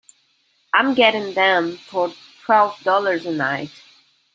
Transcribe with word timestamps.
I'm 0.73 0.95
getting 0.95 1.35
them 1.35 1.77
for 1.77 2.11
twelve 2.43 2.81
dollars 2.83 3.27
a 3.27 3.31
night. 3.31 3.69